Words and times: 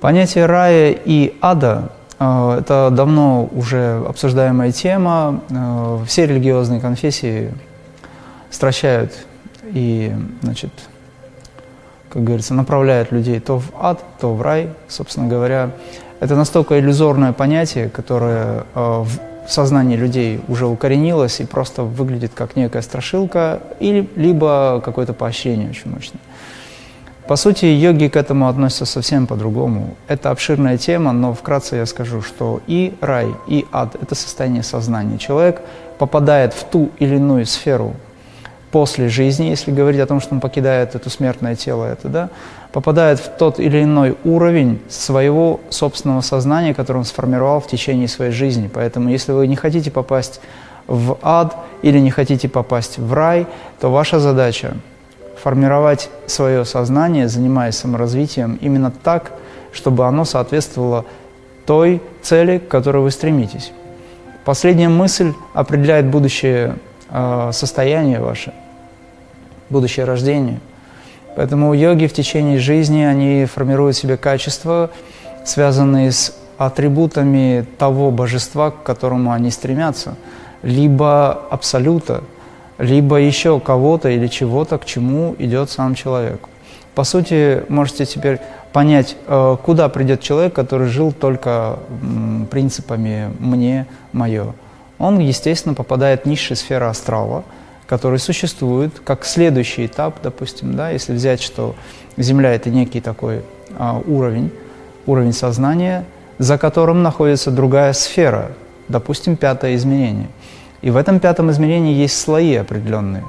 Понятие 0.00 0.46
рая 0.46 0.92
и 0.92 1.36
ада 1.42 1.90
э,– 2.18 2.56
это 2.60 2.88
давно 2.90 3.50
уже 3.52 4.02
обсуждаемая 4.08 4.72
тема. 4.72 5.42
Э, 5.50 5.98
все 6.06 6.26
религиозные 6.26 6.80
конфессии 6.80 7.52
стращают 8.50 9.12
и, 9.66 10.10
значит, 10.40 10.70
как 12.08 12.24
говорится, 12.24 12.54
направляют 12.54 13.12
людей 13.12 13.40
то 13.40 13.58
в 13.58 13.72
ад, 13.78 14.02
то 14.20 14.34
в 14.34 14.40
рай, 14.40 14.70
собственно 14.88 15.28
говоря. 15.28 15.70
Это 16.18 16.34
настолько 16.34 16.78
иллюзорное 16.78 17.34
понятие, 17.34 17.90
которое 17.90 18.64
э, 18.74 19.04
в 19.46 19.52
сознании 19.52 19.96
людей 19.96 20.40
уже 20.48 20.66
укоренилось 20.66 21.40
и 21.40 21.44
просто 21.44 21.82
выглядит 21.82 22.32
как 22.34 22.56
некая 22.56 22.80
страшилка, 22.80 23.60
или, 23.80 24.08
либо 24.16 24.80
какое-то 24.82 25.12
поощрение 25.12 25.68
очень 25.68 25.90
мощное. 25.90 26.20
По 27.30 27.36
сути, 27.36 27.66
йоги 27.66 28.08
к 28.08 28.16
этому 28.16 28.48
относятся 28.48 28.86
совсем 28.86 29.28
по-другому. 29.28 29.94
Это 30.08 30.32
обширная 30.32 30.78
тема, 30.78 31.12
но 31.12 31.32
вкратце 31.32 31.76
я 31.76 31.86
скажу, 31.86 32.22
что 32.22 32.60
и 32.66 32.92
рай, 33.00 33.28
и 33.46 33.66
ад– 33.70 33.94
это 34.02 34.16
состояние 34.16 34.64
сознания. 34.64 35.16
Человек 35.16 35.60
попадает 35.98 36.52
в 36.54 36.64
ту 36.64 36.90
или 36.98 37.14
иную 37.14 37.46
сферу 37.46 37.94
после 38.72 39.08
жизни, 39.08 39.44
если 39.44 39.70
говорить 39.70 40.00
о 40.00 40.06
том, 40.06 40.20
что 40.20 40.34
он 40.34 40.40
покидает 40.40 40.96
это 40.96 41.08
смертное 41.08 41.54
тело, 41.54 41.84
это, 41.84 42.08
да, 42.08 42.30
попадает 42.72 43.20
в 43.20 43.28
тот 43.36 43.60
или 43.60 43.80
иной 43.84 44.16
уровень 44.24 44.80
своего 44.88 45.60
собственного 45.70 46.22
сознания, 46.22 46.74
который 46.74 46.96
он 46.96 47.04
сформировал 47.04 47.60
в 47.60 47.68
течение 47.68 48.08
своей 48.08 48.32
жизни. 48.32 48.68
Поэтому, 48.74 49.08
если 49.08 49.30
вы 49.30 49.46
не 49.46 49.54
хотите 49.54 49.92
попасть 49.92 50.40
в 50.88 51.16
ад 51.22 51.56
или 51.82 52.00
не 52.00 52.10
хотите 52.10 52.48
попасть 52.48 52.98
в 52.98 53.12
рай, 53.12 53.46
то 53.80 53.88
ваша 53.88 54.18
задача 54.18 54.74
формировать 55.42 56.10
свое 56.26 56.64
сознание, 56.64 57.28
занимаясь 57.28 57.76
саморазвитием, 57.76 58.58
именно 58.60 58.90
так, 58.90 59.32
чтобы 59.72 60.06
оно 60.06 60.24
соответствовало 60.24 61.04
той 61.66 62.02
цели, 62.22 62.58
к 62.58 62.68
которой 62.68 63.02
вы 63.02 63.10
стремитесь. 63.10 63.72
Последняя 64.44 64.88
мысль 64.88 65.32
определяет 65.54 66.06
будущее 66.06 66.76
э, 67.10 67.50
состояние 67.52 68.20
ваше, 68.20 68.52
будущее 69.70 70.04
рождение. 70.04 70.60
Поэтому 71.36 71.72
йоги 71.74 72.06
в 72.06 72.12
течение 72.12 72.58
жизни, 72.58 73.02
они 73.02 73.44
формируют 73.44 73.96
в 73.96 74.00
себе 74.00 74.16
качества, 74.16 74.90
связанные 75.44 76.10
с 76.12 76.36
атрибутами 76.58 77.64
того 77.78 78.10
божества, 78.10 78.70
к 78.72 78.82
которому 78.82 79.32
они 79.32 79.50
стремятся, 79.50 80.16
либо 80.62 81.32
абсолюта– 81.50 82.22
либо 82.80 83.16
еще 83.16 83.60
кого-то 83.60 84.08
или 84.08 84.26
чего-то, 84.26 84.78
к 84.78 84.86
чему 84.86 85.36
идет 85.38 85.70
сам 85.70 85.94
человек. 85.94 86.40
По 86.94 87.04
сути, 87.04 87.62
можете 87.68 88.06
теперь 88.06 88.40
понять, 88.72 89.16
э, 89.26 89.56
куда 89.62 89.88
придет 89.88 90.22
человек, 90.22 90.54
который 90.54 90.88
жил 90.88 91.12
только 91.12 91.78
принципами 92.50 93.30
«мне», 93.38 93.86
«мое». 94.12 94.54
Он, 94.98 95.18
естественно, 95.18 95.74
попадает 95.74 96.22
в 96.22 96.26
низшую 96.26 96.56
сферу 96.56 96.86
астрала, 96.86 97.44
который 97.86 98.18
существует 98.18 99.00
как 99.00 99.24
следующий 99.24 99.86
этап, 99.86 100.16
допустим, 100.22 100.74
да, 100.74 100.90
если 100.90 101.12
взять, 101.12 101.42
что 101.42 101.74
Земля– 102.16 102.52
это 102.54 102.70
некий 102.70 103.00
такой 103.00 103.42
а, 103.78 104.00
уровень, 104.06 104.50
уровень 105.06 105.32
сознания, 105.32 106.04
за 106.38 106.58
которым 106.58 107.02
находится 107.02 107.50
другая 107.50 107.92
сфера, 107.92 108.52
допустим, 108.88 109.36
пятое 109.36 109.74
измерение– 109.74 110.28
и 110.82 110.90
в 110.90 110.96
этом 110.96 111.20
пятом 111.20 111.50
измерении 111.50 111.94
есть 111.94 112.18
слои 112.18 112.54
определенные. 112.56 113.24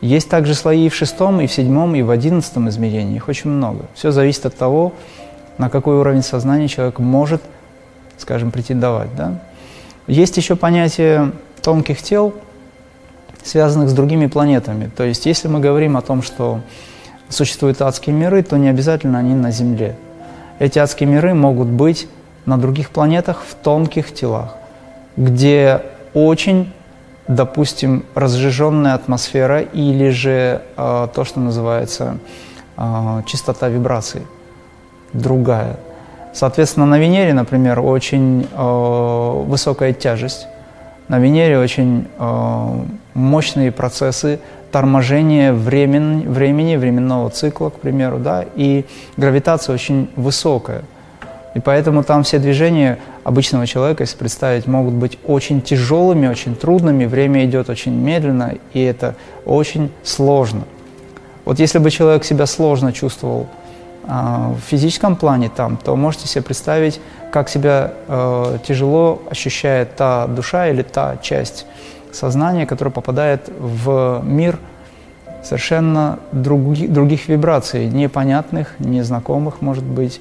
Есть 0.00 0.30
также 0.30 0.54
слои 0.54 0.86
и 0.86 0.88
в 0.88 0.94
шестом, 0.94 1.40
и 1.40 1.46
в 1.46 1.52
седьмом, 1.52 1.94
и 1.94 2.02
в 2.02 2.10
одиннадцатом 2.10 2.68
измерении. 2.68 3.16
Их 3.16 3.28
очень 3.28 3.50
много. 3.50 3.86
Все 3.94 4.12
зависит 4.12 4.46
от 4.46 4.56
того, 4.56 4.92
на 5.58 5.68
какой 5.68 5.96
уровень 5.96 6.22
сознания 6.22 6.68
человек 6.68 6.98
может, 6.98 7.42
скажем, 8.16 8.50
претендовать. 8.50 9.14
Да? 9.14 9.40
Есть 10.06 10.36
еще 10.36 10.56
понятие 10.56 11.32
тонких 11.60 12.00
тел, 12.02 12.34
связанных 13.42 13.90
с 13.90 13.92
другими 13.92 14.26
планетами. 14.26 14.90
То 14.96 15.04
есть, 15.04 15.26
если 15.26 15.48
мы 15.48 15.60
говорим 15.60 15.96
о 15.96 16.02
том, 16.02 16.22
что 16.22 16.60
существуют 17.28 17.82
адские 17.82 18.14
миры, 18.14 18.42
то 18.42 18.56
не 18.56 18.68
обязательно 18.68 19.18
они 19.18 19.34
на 19.34 19.50
Земле. 19.50 19.96
Эти 20.58 20.78
адские 20.78 21.08
миры 21.08 21.34
могут 21.34 21.68
быть 21.68 22.08
на 22.46 22.58
других 22.58 22.90
планетах 22.90 23.42
в 23.46 23.54
тонких 23.54 24.14
телах, 24.14 24.56
где 25.16 25.82
очень, 26.14 26.72
допустим, 27.28 28.04
разжиженная 28.14 28.94
атмосфера 28.94 29.60
или 29.60 30.10
же 30.10 30.62
э, 30.76 31.08
то, 31.14 31.24
что 31.24 31.40
называется 31.40 32.18
э, 32.76 33.22
частота 33.26 33.68
вибраций, 33.68 34.22
другая. 35.12 35.76
Соответственно, 36.32 36.86
на 36.86 36.98
Венере, 36.98 37.34
например, 37.34 37.80
очень 37.80 38.46
э, 38.50 39.42
высокая 39.46 39.92
тяжесть. 39.92 40.46
На 41.08 41.18
Венере 41.18 41.58
очень 41.58 42.06
э, 42.18 42.84
мощные 43.14 43.72
процессы 43.72 44.38
торможения 44.70 45.52
времени, 45.52 46.26
времени, 46.26 46.76
временного 46.76 47.30
цикла, 47.30 47.70
к 47.70 47.80
примеру, 47.80 48.18
да, 48.18 48.44
и 48.54 48.84
гравитация 49.16 49.74
очень 49.74 50.10
высокая– 50.16 50.82
и 51.54 51.60
поэтому 51.60 52.04
там 52.04 52.22
все 52.22 52.38
движения 52.38 52.98
обычного 53.24 53.66
человека, 53.66 54.04
если 54.04 54.16
представить, 54.16 54.66
могут 54.66 54.94
быть 54.94 55.18
очень 55.26 55.60
тяжелыми, 55.60 56.28
очень 56.28 56.54
трудными, 56.54 57.06
время 57.06 57.44
идет 57.44 57.68
очень 57.70 57.92
медленно, 57.92 58.54
и 58.72 58.80
это 58.80 59.16
очень 59.44 59.90
сложно. 60.04 60.62
Вот 61.44 61.58
если 61.58 61.78
бы 61.78 61.90
человек 61.90 62.24
себя 62.24 62.46
сложно 62.46 62.92
чувствовал 62.92 63.48
э, 64.04 64.08
в 64.08 64.60
физическом 64.68 65.16
плане 65.16 65.48
там, 65.48 65.76
то 65.76 65.96
можете 65.96 66.28
себе 66.28 66.42
представить, 66.42 67.00
как 67.32 67.48
себя 67.48 67.94
э, 68.06 68.58
тяжело 68.66 69.22
ощущает 69.28 69.96
та 69.96 70.28
душа 70.28 70.68
или 70.68 70.82
та 70.82 71.16
часть 71.16 71.66
сознания, 72.12 72.66
которая 72.66 72.92
попадает 72.92 73.50
в 73.58 74.20
мир 74.24 74.58
совершенно 75.42 76.18
други, 76.32 76.86
других 76.86 77.28
вибраций, 77.28 77.86
непонятных, 77.86 78.74
незнакомых, 78.78 79.60
может 79.60 79.84
быть, 79.84 80.20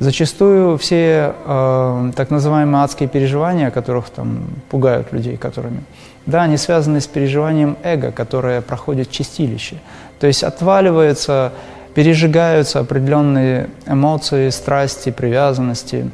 Зачастую 0.00 0.78
все 0.78 1.34
э, 1.44 2.12
так 2.14 2.30
называемые 2.30 2.84
адские 2.84 3.08
переживания, 3.08 3.70
которых 3.70 4.10
там 4.10 4.44
пугают 4.70 5.12
людей, 5.12 5.36
которыми, 5.36 5.82
да, 6.24 6.42
они 6.42 6.56
связаны 6.56 7.00
с 7.00 7.06
переживанием 7.08 7.76
эго, 7.82 8.12
которое 8.12 8.60
проходит 8.60 9.10
чистилище. 9.10 9.78
То 10.20 10.28
есть 10.28 10.44
отваливаются, 10.44 11.52
пережигаются 11.94 12.78
определенные 12.78 13.70
эмоции, 13.86 14.50
страсти, 14.50 15.10
привязанности. 15.10 16.10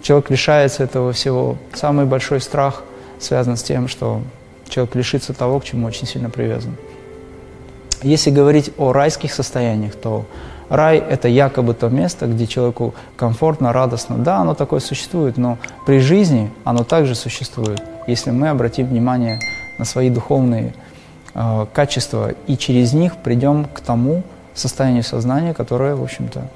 Человек 0.00 0.30
лишается 0.30 0.84
этого 0.84 1.12
всего. 1.12 1.56
Самый 1.72 2.04
большой 2.04 2.40
страх 2.40 2.82
связан 3.18 3.56
с 3.56 3.64
тем, 3.64 3.88
что 3.88 4.20
человек 4.68 4.94
лишится 4.94 5.32
того, 5.32 5.58
к 5.58 5.64
чему 5.64 5.86
очень 5.86 6.06
сильно 6.06 6.30
привязан. 6.30 6.76
Если 8.02 8.30
говорить 8.30 8.70
о 8.76 8.92
райских 8.92 9.32
состояниях, 9.32 9.94
то 9.94 10.26
Рай– 10.68 10.98
это 11.10 11.28
якобы 11.28 11.74
то 11.74 11.88
место, 11.88 12.26
где 12.26 12.46
человеку 12.46 12.94
комфортно, 13.16 13.72
радостно. 13.72 14.16
Да, 14.18 14.38
оно 14.38 14.54
такое 14.54 14.80
существует, 14.80 15.36
но 15.36 15.58
при 15.86 15.98
жизни 15.98 16.50
оно 16.64 16.84
также 16.84 17.14
существует, 17.14 17.82
если 18.06 18.30
мы 18.30 18.48
обратим 18.48 18.86
внимание 18.86 19.40
на 19.78 19.84
свои 19.84 20.10
духовные 20.10 20.74
э, 21.34 21.66
качества 21.72 22.32
и 22.46 22.56
через 22.56 22.92
них 22.92 23.16
придем 23.16 23.66
к 23.66 23.80
тому 23.80 24.22
состоянию 24.54 25.02
сознания, 25.02 25.52
которое, 25.52 25.94
в 25.96 26.02
общем-то, 26.02 26.48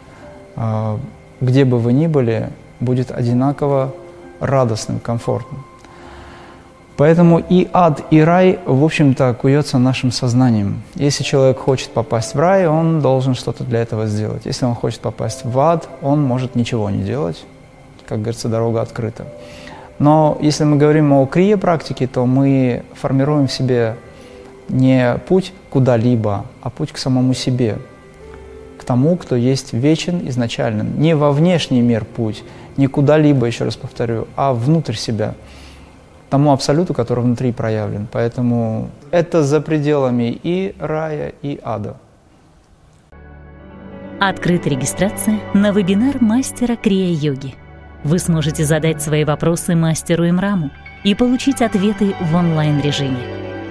э, 0.56 0.98
где 1.40 1.64
бы 1.64 1.78
вы 1.78 1.92
ни 1.92 2.06
были, 2.06 2.50
будет 2.80 3.10
одинаково 3.10 3.92
радостным, 4.40 5.00
комфортным. 5.00 5.64
Поэтому 6.98 7.38
и 7.38 7.68
ад, 7.72 8.02
и 8.10 8.20
рай, 8.20 8.58
в 8.66 8.82
общем-то, 8.82 9.32
куется 9.40 9.78
нашим 9.78 10.10
сознанием. 10.10 10.82
Если 10.96 11.22
человек 11.22 11.56
хочет 11.58 11.90
попасть 11.90 12.34
в 12.34 12.40
рай, 12.40 12.66
он 12.66 13.00
должен 13.00 13.36
что-то 13.36 13.62
для 13.62 13.82
этого 13.82 14.08
сделать. 14.08 14.46
Если 14.46 14.64
он 14.64 14.74
хочет 14.74 14.98
попасть 14.98 15.44
в 15.44 15.56
ад, 15.60 15.88
он 16.02 16.20
может 16.20 16.56
ничего 16.56 16.90
не 16.90 17.04
делать. 17.04 17.44
Как 18.04 18.18
говорится, 18.18 18.48
дорога 18.48 18.82
открыта. 18.82 19.28
Но 20.00 20.38
если 20.40 20.64
мы 20.64 20.76
говорим 20.76 21.12
о 21.12 21.24
крие 21.26 21.56
практике, 21.56 22.08
то 22.08 22.26
мы 22.26 22.82
формируем 22.94 23.46
в 23.46 23.52
себе 23.52 23.94
не 24.68 25.18
путь 25.28 25.52
куда-либо, 25.70 26.46
а 26.62 26.70
путь 26.70 26.90
к 26.90 26.98
самому 26.98 27.32
себе, 27.32 27.78
к 28.76 28.82
тому, 28.82 29.16
кто 29.16 29.36
есть 29.36 29.72
вечен 29.72 30.28
изначально. 30.28 30.82
Не 30.82 31.14
во 31.14 31.30
внешний 31.30 31.80
мир 31.80 32.04
путь, 32.04 32.42
не 32.76 32.88
куда-либо, 32.88 33.46
еще 33.46 33.66
раз 33.66 33.76
повторю, 33.76 34.26
а 34.34 34.52
внутрь 34.52 34.94
себя– 34.94 35.34
тому 36.30 36.52
абсолюту, 36.52 36.94
который 36.94 37.24
внутри 37.24 37.52
проявлен. 37.52 38.06
Поэтому 38.10 38.90
это 39.10 39.42
за 39.42 39.60
пределами 39.60 40.38
и 40.42 40.74
рая, 40.78 41.32
и 41.42 41.60
ада. 41.62 41.96
Открыта 44.20 44.68
регистрация 44.68 45.38
на 45.54 45.70
вебинар 45.70 46.20
мастера 46.20 46.74
Крия-йоги. 46.76 47.54
Вы 48.02 48.18
сможете 48.18 48.64
задать 48.64 49.00
свои 49.00 49.24
вопросы 49.24 49.76
мастеру 49.76 50.28
Имраму 50.28 50.70
и 51.04 51.14
получить 51.14 51.62
ответы 51.62 52.14
в 52.20 52.34
онлайн-режиме. 52.34 53.18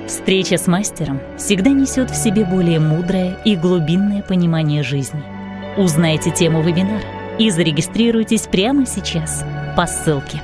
Встреча 0.08 0.58
с 0.58 0.68
мастером 0.68 1.20
всегда 1.38 1.72
несет 1.72 2.12
в 2.12 2.16
себе 2.16 2.46
более 2.46 2.80
мудрое 2.80 3.38
и 3.44 3.58
глубинное 3.58 4.22
понимание 4.22 4.84
жизни. 4.84 5.22
Узнайте 5.76 6.32
тему 6.32 6.62
вебинара 6.62 7.04
и 7.38 7.50
зарегистрируйтесь 7.50 8.48
прямо 8.48 8.86
сейчас 8.86 9.44
по 9.76 9.86
ссылке. 9.86 10.42